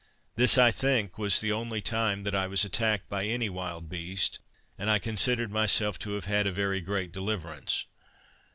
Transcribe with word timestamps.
This, 0.35 0.57
I 0.57 0.71
think, 0.71 1.19
was 1.19 1.41
the 1.41 1.51
only 1.51 1.79
time 1.79 2.23
that 2.23 2.33
I 2.35 2.47
was 2.47 2.65
attacked 2.65 3.07
by 3.07 3.25
any 3.25 3.51
wild 3.51 3.87
beast, 3.87 4.39
and 4.75 4.89
I 4.89 4.97
considered 4.97 5.51
myself 5.51 5.99
to 5.99 6.13
have 6.13 6.25
had 6.25 6.47
a 6.47 6.51
very 6.51 6.81
great 6.81 7.11
deliverance. 7.11 7.85